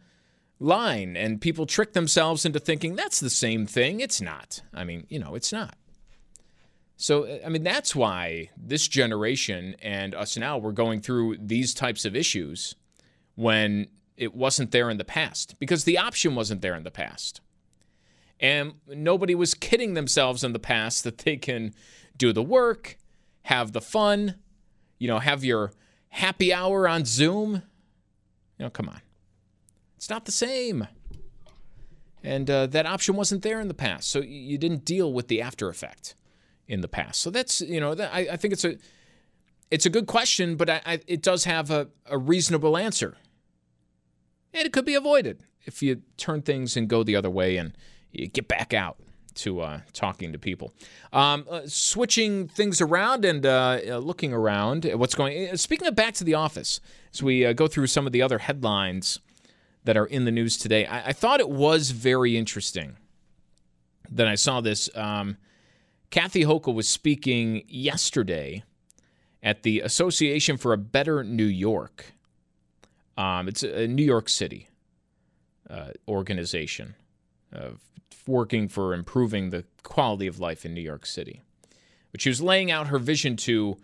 [1.17, 3.99] and people trick themselves into thinking that's the same thing.
[3.99, 4.61] It's not.
[4.71, 5.75] I mean, you know, it's not.
[6.95, 12.05] So, I mean, that's why this generation and us now, we're going through these types
[12.05, 12.75] of issues
[13.33, 17.41] when it wasn't there in the past because the option wasn't there in the past.
[18.39, 21.73] And nobody was kidding themselves in the past that they can
[22.15, 22.99] do the work,
[23.43, 24.35] have the fun,
[24.97, 25.71] you know, have your
[26.09, 27.63] happy hour on Zoom.
[28.57, 29.01] You know, come on.
[29.97, 30.87] It's not the same.
[32.23, 34.09] And uh, that option wasn't there in the past.
[34.09, 36.15] So you didn't deal with the after effect
[36.67, 37.21] in the past.
[37.21, 38.77] So that's you know I, I, think it's a
[39.69, 43.17] it's a good question, but I, I, it does have a, a reasonable answer,
[44.53, 47.77] and it could be avoided if you turn things and go the other way and
[48.11, 48.97] you get back out
[49.35, 50.73] to uh, talking to people.
[51.13, 55.49] Um, uh, switching things around and uh, uh looking around at what's going.
[55.49, 56.79] Uh, speaking of back to the office,
[57.13, 59.19] as we uh, go through some of the other headlines
[59.83, 62.97] that are in the news today, I, I thought it was very interesting
[64.09, 64.89] that I saw this.
[64.95, 65.37] Um,
[66.09, 68.63] Kathy Hochul was speaking yesterday
[69.41, 72.13] at the Association for a Better New York.
[73.17, 74.67] Um, it's a New York City
[76.07, 76.95] organization
[77.53, 77.79] of
[78.31, 81.41] working for improving the quality of life in New York City.
[82.11, 83.77] But she was laying out her vision to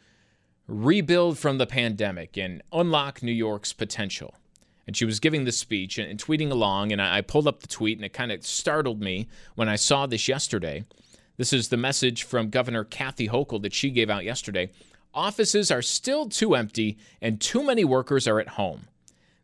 [0.68, 4.34] rebuild from the pandemic and unlock New York's potential.
[4.86, 7.62] And she was giving this speech and, and tweeting along, and I, I pulled up
[7.62, 10.86] the tweet, and it kind of startled me when I saw this yesterday.
[11.38, 14.72] This is the message from Governor Kathy Hochul that she gave out yesterday.
[15.14, 18.88] Offices are still too empty, and too many workers are at home.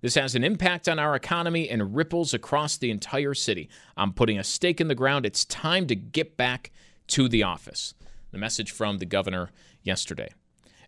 [0.04, 3.70] This has an impact on our economy and ripples across the entire city.
[3.96, 5.26] I'm putting a stake in the ground.
[5.26, 6.72] It's time to get back
[7.08, 7.94] to the office.
[8.32, 9.50] The message from the governor
[9.82, 10.34] yesterday.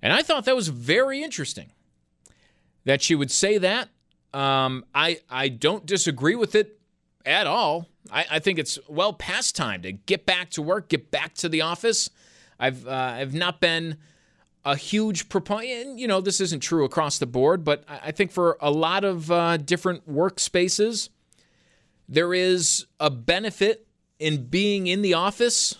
[0.02, 1.72] And I thought that was very interesting
[2.84, 3.88] that she would say that.
[4.34, 6.78] Um, I, I don't disagree with it
[7.26, 7.88] at all.
[8.12, 11.48] I, I, think it's well past time to get back to work, get back to
[11.48, 12.10] the office.
[12.60, 13.96] I've, uh, I've not been
[14.66, 16.00] a huge proponent.
[16.00, 19.32] You know, this isn't true across the board, but I think for a lot of
[19.32, 21.10] uh, different workspaces,
[22.10, 23.88] there is a benefit
[24.20, 25.76] in being in the office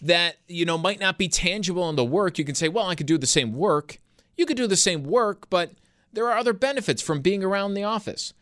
[0.00, 2.38] that you know might not be tangible in the work.
[2.38, 3.98] You can say, "Well, I could do the same work."
[4.36, 5.72] You could do the same work, but
[6.12, 8.32] there are other benefits from being around the office.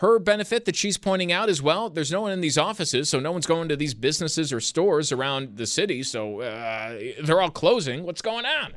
[0.00, 3.20] Her benefit that she's pointing out is well, there's no one in these offices, so
[3.20, 7.50] no one's going to these businesses or stores around the city, so uh, they're all
[7.50, 8.02] closing.
[8.04, 8.74] What's going on?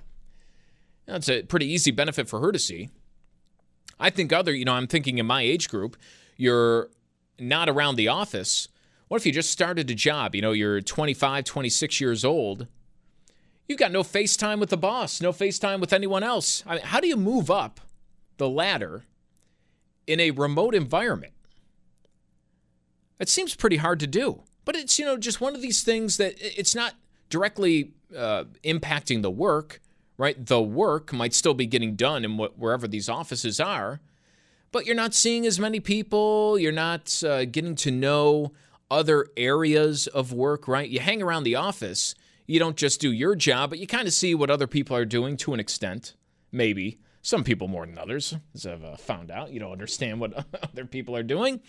[1.10, 2.90] That's a pretty easy benefit for her to see.
[4.00, 5.98] I think other, you know, I'm thinking in my age group,
[6.38, 6.90] you're
[7.40, 8.68] not around the office.
[9.08, 10.36] What if you just started a job?
[10.36, 12.68] You know, you're 25, 26 years old.
[13.68, 16.64] You've got no FaceTime with the boss, no FaceTime with anyone else.
[16.66, 17.80] I mean, how do you move up
[18.38, 19.06] the ladder
[20.08, 21.34] in a remote environment?
[23.20, 24.44] It seems pretty hard to do.
[24.64, 26.94] But it's, you know, just one of these things that it's not
[27.30, 29.82] directly uh, impacting the work
[30.20, 30.46] right?
[30.46, 34.02] The work might still be getting done in what, wherever these offices are,
[34.72, 36.60] but you're not seeing as many people.
[36.60, 38.52] You're not uh, getting to know
[38.92, 40.90] other areas of work, right?
[40.90, 42.16] You hang around the office.
[42.46, 45.06] You don't just do your job, but you kind of see what other people are
[45.06, 46.16] doing to an extent,
[46.52, 47.00] maybe.
[47.22, 49.52] Some people more than others, as I've uh, found out.
[49.52, 51.62] You don't understand what other people are doing.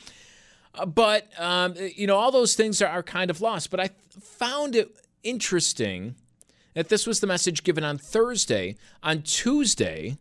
[0.75, 3.71] Uh, but, um, you know, all those things are, are kind of lost.
[3.71, 6.17] But I found it interesting
[6.75, 8.77] that this was the message given on Thursday.
[9.03, 10.17] On Tuesday,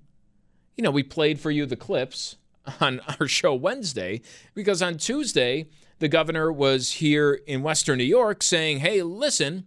[0.75, 2.37] you know, we played for you the clips
[2.79, 4.21] on our show Wednesday
[4.53, 5.67] because on Tuesday,
[5.99, 9.65] the governor was here in Western New York saying, hey, listen,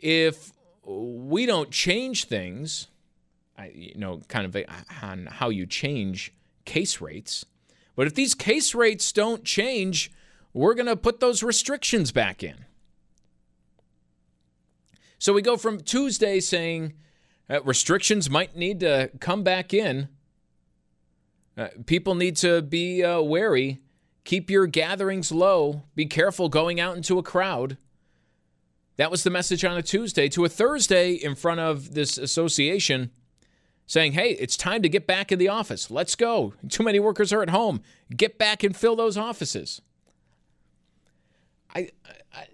[0.00, 0.52] if
[0.84, 2.88] we don't change things,
[3.72, 4.64] you know, kind of
[5.02, 6.32] on how you change
[6.64, 7.44] case rates,
[7.96, 10.10] but if these case rates don't change,
[10.52, 12.64] we're going to put those restrictions back in.
[15.18, 16.94] So we go from Tuesday saying
[17.50, 20.08] uh, restrictions might need to come back in.
[21.56, 23.80] Uh, people need to be uh, wary.
[24.24, 25.82] Keep your gatherings low.
[25.94, 27.78] Be careful going out into a crowd.
[28.96, 30.28] That was the message on a Tuesday.
[30.28, 33.10] To a Thursday in front of this association
[33.86, 35.90] saying, hey, it's time to get back in the office.
[35.90, 36.54] Let's go.
[36.68, 37.80] Too many workers are at home.
[38.16, 39.80] Get back and fill those offices.
[41.74, 41.90] I,
[42.32, 42.46] I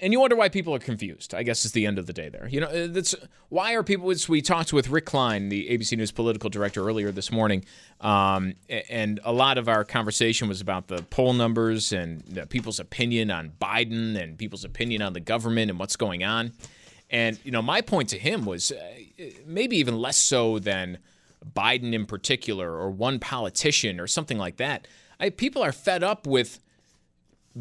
[0.00, 1.34] and you wonder why people are confused.
[1.34, 2.48] I guess is the end of the day there.
[2.48, 3.14] You know, uh, that's
[3.48, 4.12] why are people?
[4.28, 7.64] We talked with Rick Klein, the ABC News political director, earlier this morning,
[8.00, 13.30] um, and a lot of our conversation was about the poll numbers and people's opinion
[13.30, 16.52] on Biden and people's opinion on the government and what's going on.
[17.10, 20.98] And you know, my point to him was uh, maybe even less so than
[21.54, 24.86] Biden in particular or one politician or something like that.
[25.20, 26.58] I, people are fed up with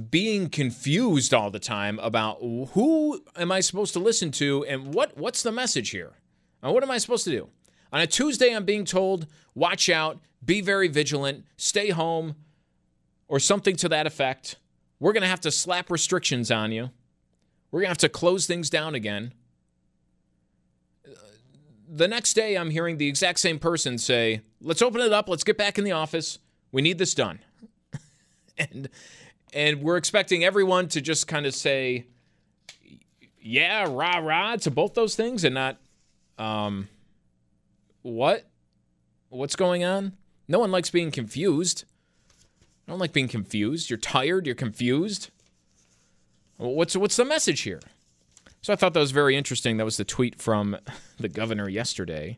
[0.09, 5.17] being confused all the time about who am I supposed to listen to and what
[5.17, 6.13] what's the message here?
[6.61, 7.49] And what am I supposed to do?
[7.91, 12.35] On a Tuesday, I'm being told, watch out, be very vigilant, stay home,
[13.27, 14.57] or something to that effect.
[14.99, 16.89] We're going to have to slap restrictions on you.
[17.69, 19.33] We're going to have to close things down again.
[21.87, 25.43] The next day, I'm hearing the exact same person say, let's open it up, let's
[25.43, 26.39] get back in the office.
[26.71, 27.39] We need this done.
[28.57, 28.89] and
[29.53, 32.05] and we're expecting everyone to just kind of say,
[33.39, 35.77] yeah, rah, rah to both those things and not,
[36.37, 36.87] um,
[38.01, 38.45] what?
[39.29, 40.13] What's going on?
[40.47, 41.85] No one likes being confused.
[42.87, 43.89] I don't like being confused.
[43.89, 45.29] You're tired, you're confused.
[46.57, 47.81] What's what's the message here?
[48.61, 49.77] So I thought that was very interesting.
[49.77, 50.77] That was the tweet from
[51.19, 52.37] the governor yesterday,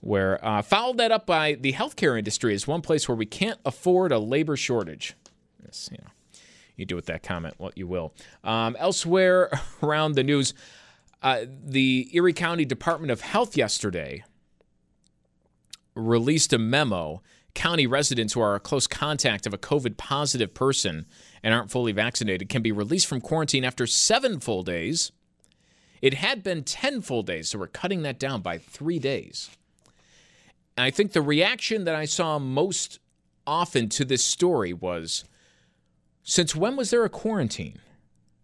[0.00, 3.58] where uh, followed that up by the healthcare industry is one place where we can't
[3.64, 5.14] afford a labor shortage.
[5.64, 6.10] Yes, you know,
[6.76, 8.12] you do with that comment what you will.
[8.42, 9.50] Um, elsewhere
[9.82, 10.54] around the news,
[11.22, 14.24] uh, the Erie County Department of Health yesterday
[15.94, 17.22] released a memo.
[17.54, 21.06] County residents who are a close contact of a COVID positive person
[21.42, 25.12] and aren't fully vaccinated can be released from quarantine after seven full days.
[26.02, 29.50] It had been 10 full days, so we're cutting that down by three days.
[30.76, 32.98] And I think the reaction that I saw most
[33.46, 35.24] often to this story was
[36.24, 37.78] since when was there a quarantine?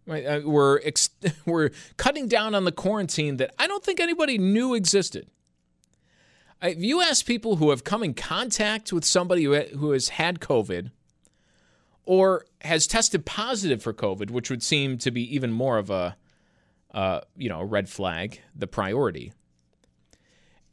[0.09, 1.11] Uh, we're, ex-
[1.47, 5.29] we're cutting down on the quarantine that I don't think anybody knew existed.
[6.63, 10.91] If you ask people who have come in contact with somebody who has had COVID
[12.05, 16.17] or has tested positive for COVID, which would seem to be even more of a,
[16.93, 19.33] uh, you know, a red flag, the priority,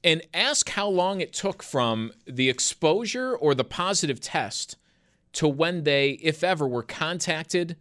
[0.03, 4.76] and ask how long it took from the exposure or the positive test
[5.34, 7.78] to when they, if ever, were contacted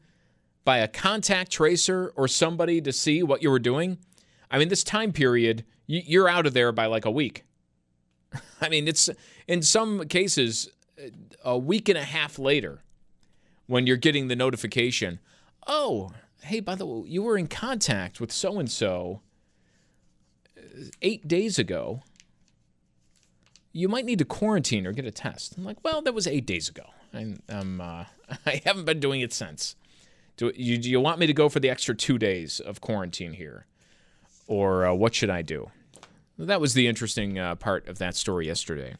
[0.64, 3.99] by a contact tracer or somebody to see what you were doing.
[4.51, 7.44] I mean, this time period, you're out of there by like a week.
[8.61, 9.09] I mean, it's
[9.47, 10.70] in some cases
[11.44, 12.82] a week and a half later
[13.66, 15.20] when you're getting the notification.
[15.66, 19.22] Oh, hey, by the way, you were in contact with so and so
[21.03, 22.03] eight days ago.
[23.77, 25.57] You might need to quarantine or get a test.
[25.57, 26.85] I'm like, well, that was eight days ago.
[27.12, 28.05] I'm, I'm uh,
[28.47, 29.77] I haven't been doing it since.
[30.39, 33.35] Do you, do you want me to go for the extra two days of quarantine
[33.35, 33.66] here?
[34.47, 35.70] Or uh, what should I do?
[36.39, 38.95] That was the interesting uh, part of that story yesterday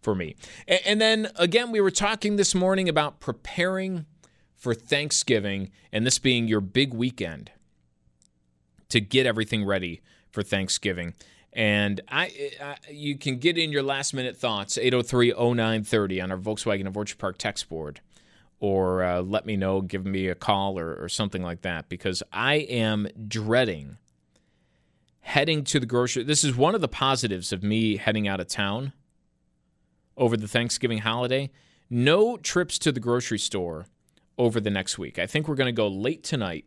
[0.00, 0.36] for me.
[0.68, 4.06] And, and then again, we were talking this morning about preparing
[4.54, 7.50] for Thanksgiving and this being your big weekend
[8.90, 11.14] to get everything ready for Thanksgiving.
[11.52, 16.86] And I, I, you can get in your last minute thoughts 803-0930 on our Volkswagen
[16.86, 18.00] of Orchard Park text board
[18.60, 22.22] or uh, let me know, give me a call or, or something like that because
[22.32, 23.96] I am dreading–
[25.20, 26.24] heading to the grocery.
[26.24, 28.92] This is one of the positives of me heading out of town
[30.16, 31.50] over the Thanksgiving holiday.
[31.88, 33.86] No trips to the grocery store
[34.36, 35.18] over the next week.
[35.18, 36.66] I think we're going to go late tonight,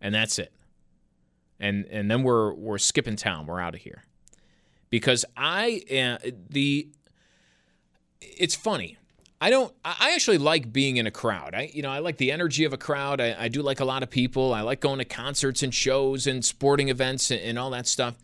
[0.00, 0.52] and that's it.
[1.58, 3.46] And and then we're we're skipping town.
[3.46, 4.04] We're out of here
[4.90, 6.88] because I uh, the.
[8.20, 8.96] It's funny.
[9.40, 9.72] I don't.
[9.84, 11.54] I actually like being in a crowd.
[11.54, 13.20] I, you know, I like the energy of a crowd.
[13.20, 14.54] I, I do like a lot of people.
[14.54, 18.16] I like going to concerts and shows and sporting events and, and all that stuff,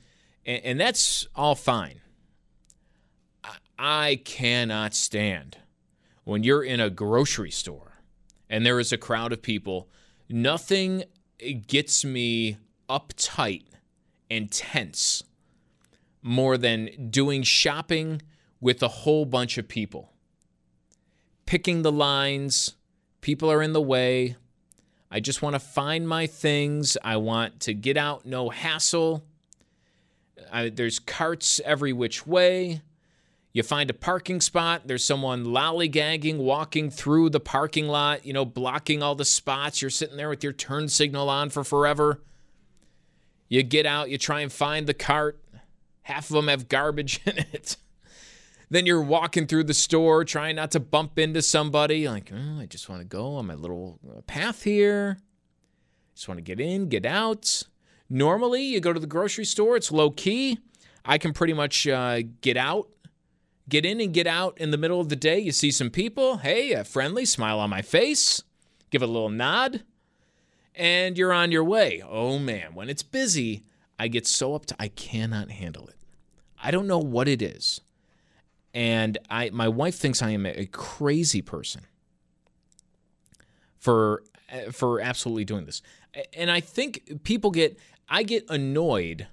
[0.47, 2.01] and, and, that's all fine.
[3.79, 5.59] I cannot stand
[6.25, 7.93] when you're in a grocery store
[8.49, 9.89] and there is a crowd of people.
[10.29, 11.05] Nothing
[11.67, 12.59] gets me
[12.93, 13.65] uptight
[14.31, 15.23] and tense
[16.21, 18.21] more than doing shopping
[18.61, 20.13] with a whole bunch of people
[21.47, 22.77] picking the lines.
[23.21, 24.37] People are in the way.
[25.11, 26.97] I just want to find my things.
[27.05, 29.23] I want to get out, no hassle.
[30.51, 32.83] I, there's carts every which way.
[33.53, 38.47] You find a parking spot, there's someone lollygagging, walking through the parking lot, you know,
[38.47, 39.83] blocking all the spots.
[39.83, 42.23] You're sitting there with your turn signal on for forever.
[43.53, 45.39] You get out, you try and find the cart.
[46.01, 47.77] Half of them have garbage in it.
[48.71, 52.09] Then you're walking through the store trying not to bump into somebody.
[52.09, 55.19] Like, oh, I just want to go on my little uh, path here.
[56.15, 57.65] Just want to get in, get out.
[58.09, 60.59] Normally, you go to the grocery store, it's low key.
[61.05, 62.89] I can pretty much uh, get out,
[63.69, 65.39] get in and get out in the middle of the day.
[65.39, 68.43] You see some people, hey, a friendly smile on my face,
[68.89, 69.83] give a little nod,
[70.75, 72.03] and you're on your way.
[72.07, 73.63] Oh man, when it's busy,
[73.99, 75.97] I get so up to I cannot handle it.
[76.63, 77.81] I don't know what it is
[78.75, 81.83] and I my wife thinks I am a crazy person
[83.79, 84.23] for
[84.71, 85.83] for absolutely doing this.
[86.35, 89.27] And I think people get I get annoyed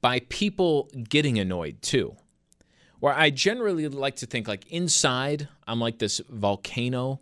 [0.00, 2.16] by people getting annoyed too.
[3.00, 7.20] Where I generally like to think like inside I'm like this volcano,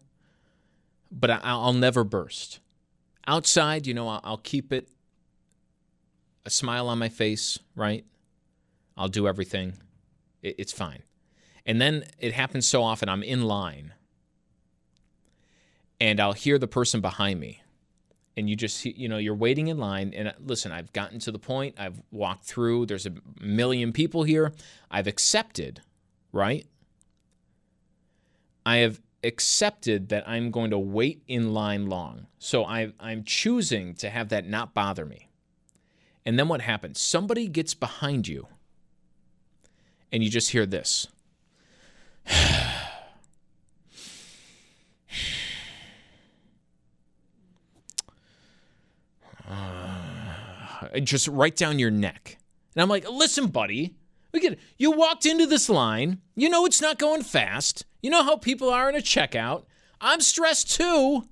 [1.10, 2.60] but I'll never burst.
[3.26, 4.88] Outside, you know, I'll keep it
[6.44, 8.04] a smile on my face, right?
[8.96, 9.74] I'll do everything
[10.44, 11.02] it's fine.
[11.66, 13.94] And then it happens so often I'm in line
[16.00, 17.62] and I'll hear the person behind me.
[18.36, 20.12] And you just, you know, you're waiting in line.
[20.12, 24.52] And listen, I've gotten to the point, I've walked through, there's a million people here.
[24.90, 25.80] I've accepted,
[26.32, 26.66] right?
[28.66, 32.26] I have accepted that I'm going to wait in line long.
[32.38, 35.28] So I, I'm choosing to have that not bother me.
[36.24, 37.00] And then what happens?
[37.00, 38.46] Somebody gets behind you,
[40.12, 41.06] and you just hear this.
[51.02, 52.38] just right down your neck.
[52.74, 53.94] And I'm like, listen, buddy,
[54.34, 56.18] look at you walked into this line.
[56.34, 57.86] You know it's not going fast.
[58.02, 59.64] You know how people are in a checkout.
[60.00, 61.26] I'm stressed too.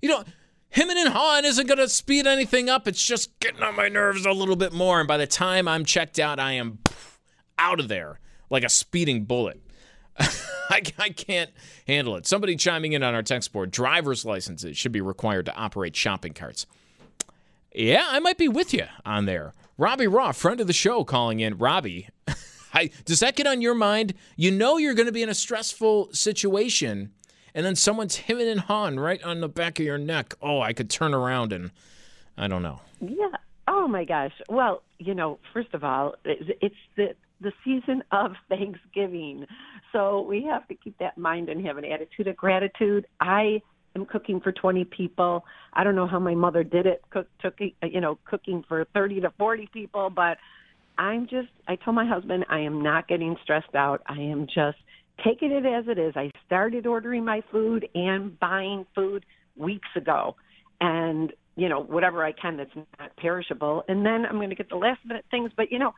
[0.00, 0.24] You know,
[0.68, 2.86] him and Han isn't going to speed anything up.
[2.86, 5.00] It's just getting on my nerves a little bit more.
[5.00, 6.78] And by the time I'm checked out, I am
[7.58, 9.60] out of there like a speeding bullet.
[10.18, 11.50] I, I, can't
[11.86, 12.26] handle it.
[12.26, 16.34] Somebody chiming in on our text board driver's licenses should be required to operate shopping
[16.34, 16.66] carts.
[17.74, 19.54] Yeah, I might be with you on there.
[19.82, 21.58] Robbie Raw, friend of the show, calling in.
[21.58, 22.08] Robbie,
[22.72, 24.14] I, does that get on your mind?
[24.36, 27.10] You know you're going to be in a stressful situation,
[27.52, 30.34] and then someone's hemming and hawing right on the back of your neck.
[30.40, 31.72] Oh, I could turn around and
[32.38, 32.78] I don't know.
[33.00, 33.32] Yeah.
[33.66, 34.30] Oh my gosh.
[34.48, 39.46] Well, you know, first of all, it's the the season of Thanksgiving,
[39.90, 43.04] so we have to keep that in mind and have an attitude of gratitude.
[43.20, 43.62] I
[43.96, 45.44] am cooking for 20 people.
[45.72, 49.22] I don't know how my mother did it, cook, took, you know, cooking for 30
[49.22, 50.38] to 40 people, but
[50.98, 54.02] I'm just, I told my husband I am not getting stressed out.
[54.06, 54.78] I am just
[55.24, 56.14] taking it as it is.
[56.16, 59.24] I started ordering my food and buying food
[59.56, 60.36] weeks ago.
[60.80, 63.84] And, you know, whatever I can that's not perishable.
[63.88, 65.50] And then I'm going to get the last minute things.
[65.56, 65.94] But, you know,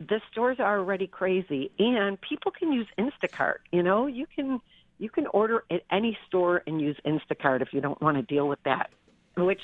[0.00, 3.58] the stores are already crazy and people can use Instacart.
[3.70, 4.60] You know, you can
[4.98, 8.48] you can order at any store and use Instacart if you don't want to deal
[8.48, 8.90] with that,
[9.36, 9.60] which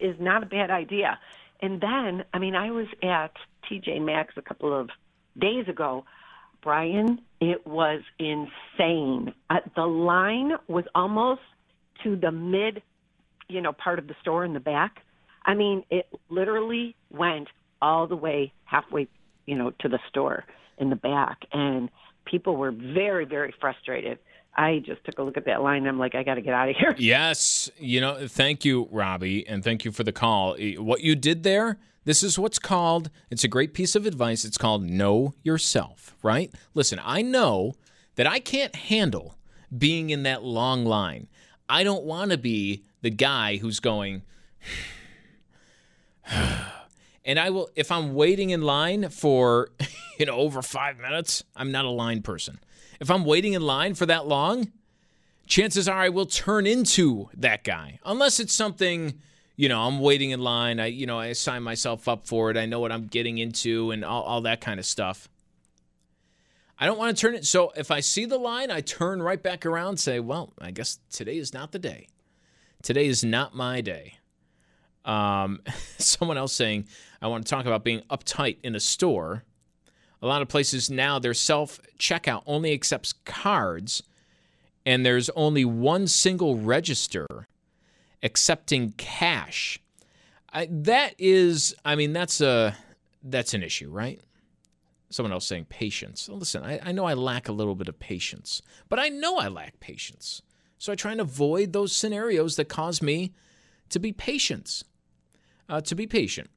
[0.00, 1.18] is not a bad idea.
[1.60, 3.32] And then, I mean, I was at
[3.70, 4.90] TJ Maxx a couple of
[5.38, 6.04] days ago.
[6.62, 9.32] Brian, it was insane.
[9.48, 11.42] Uh, the line was almost
[12.02, 12.82] to the mid,
[13.48, 15.02] you know, part of the store in the back.
[15.44, 17.48] I mean, it literally went
[17.80, 19.06] all the way halfway,
[19.46, 20.44] you know, to the store
[20.78, 21.88] in the back, and
[22.24, 24.18] people were very, very frustrated.
[24.56, 26.70] I just took a look at that line I'm like, I got to get out
[26.70, 26.94] of here.
[26.98, 27.70] Yes.
[27.78, 30.56] You know, thank you, Robbie, and thank you for the call.
[30.78, 34.44] What you did there, this is what's called, it's a great piece of advice.
[34.44, 36.50] It's called know yourself, right?
[36.72, 37.74] Listen, I know
[38.14, 39.36] that I can't handle
[39.76, 41.28] being in that long line.
[41.68, 44.22] I don't want to be the guy who's going,
[47.24, 49.68] and I will, if I'm waiting in line for,
[50.18, 52.58] you know, over five minutes, I'm not a line person
[53.00, 54.72] if I'm waiting in line for that long,
[55.46, 57.98] chances are I will turn into that guy.
[58.04, 59.20] Unless it's something,
[59.56, 60.80] you know, I'm waiting in line.
[60.80, 62.56] I, you know, I sign myself up for it.
[62.56, 65.28] I know what I'm getting into and all, all that kind of stuff.
[66.78, 67.46] I don't want to turn it.
[67.46, 70.98] So if I see the line, I turn right back around say, well, I guess
[71.10, 72.08] today is not the day.
[72.82, 74.18] Today is not my day.
[75.04, 75.60] Um,
[75.98, 76.86] someone else saying,
[77.22, 79.44] I want to talk about being uptight in a store.
[80.22, 84.02] A lot of places now, their self checkout only accepts cards,
[84.84, 87.46] and there's only one single register
[88.22, 89.78] accepting cash.
[90.52, 92.76] I, that is, I mean, that's a
[93.22, 94.20] that's an issue, right?
[95.10, 96.28] Someone else saying patience.
[96.28, 99.48] Listen, I, I know I lack a little bit of patience, but I know I
[99.48, 100.42] lack patience.
[100.78, 103.32] So I try and avoid those scenarios that cause me
[103.90, 104.82] to be patient.
[105.68, 106.48] Uh, to be patient.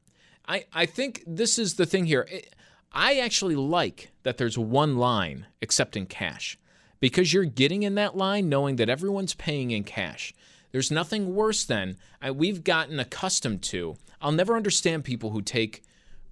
[0.47, 2.27] I, I think this is the thing here.
[2.29, 2.55] It,
[2.91, 6.57] I actually like that there's one line accepting cash
[6.99, 10.33] because you're getting in that line knowing that everyone's paying in cash.
[10.71, 13.97] There's nothing worse than I, we've gotten accustomed to.
[14.21, 15.83] I'll never understand people who take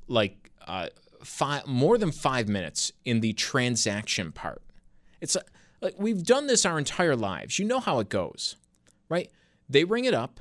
[0.07, 0.87] like uh,
[1.23, 4.61] five, more than five minutes in the transaction part.
[5.21, 5.41] It's a,
[5.81, 7.59] like we've done this our entire lives.
[7.59, 8.55] You know how it goes,
[9.09, 9.31] right?
[9.69, 10.39] They ring it up,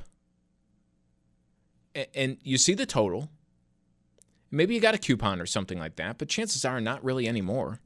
[1.95, 3.29] and, and you see the total
[4.51, 7.81] Maybe you got a coupon or something like that, but chances are not really anymore.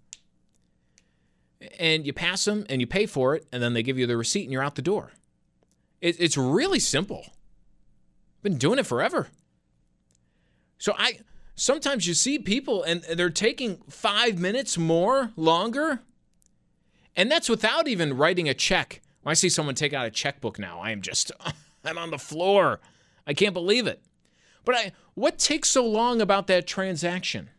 [1.78, 4.16] And you pass them and you pay for it, and then they give you the
[4.16, 5.12] receipt and you're out the door.
[6.00, 7.26] It, it's really simple.
[8.42, 9.28] Been doing it forever.
[10.78, 11.18] So I
[11.54, 16.00] sometimes you see people and they're taking five minutes more longer.
[17.14, 19.02] And that's without even writing a check.
[19.22, 21.32] When I see someone take out a checkbook now, I am just,
[21.84, 22.80] I'm on the floor.
[23.26, 24.02] I can't believe it.
[24.64, 27.50] But I, what takes so long about that transaction?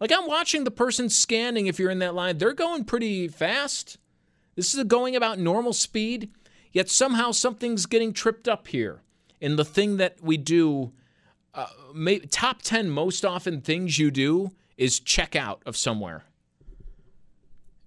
[0.00, 3.98] Like I'm watching the person scanning if you're in that line, they're going pretty fast.
[4.56, 6.30] This is going about normal speed,
[6.72, 9.02] yet somehow something's getting tripped up here.
[9.40, 10.92] And the thing that we do,
[11.54, 16.24] uh, may, top 10 most often things you do is check out of somewhere.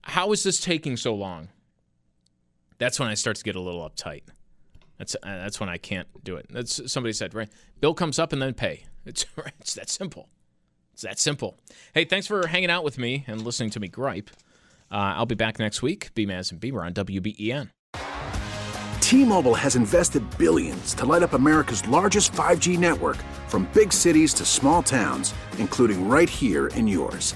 [0.04, 1.50] How is this taking so long?
[2.78, 4.24] That's when I start to get a little uptight.
[4.98, 6.48] That's uh, that's when I can't do it.
[6.50, 7.50] That's somebody said right.
[7.80, 8.86] Bill comes up and then pay.
[9.06, 9.26] It's
[9.60, 10.30] it's that simple.
[10.94, 11.58] It's that simple.
[11.94, 14.30] Hey, thanks for hanging out with me and listening to me gripe.
[14.90, 16.14] Uh, I'll be back next week.
[16.14, 17.70] Be Maz and Beamer on WBEN.
[19.02, 23.18] T-Mobile has invested billions to light up America's largest 5G network
[23.48, 27.36] from big cities to small towns, including right here in yours.